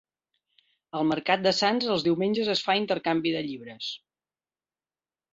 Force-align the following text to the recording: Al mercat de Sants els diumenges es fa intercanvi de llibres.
Al 0.99 1.03
mercat 1.09 1.43
de 1.47 1.51
Sants 1.57 1.85
els 1.95 2.05
diumenges 2.07 2.49
es 2.53 2.63
fa 2.69 2.75
intercanvi 2.79 3.35
de 3.35 3.43
llibres. 3.49 3.91